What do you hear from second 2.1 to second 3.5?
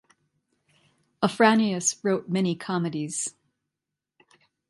many comedies.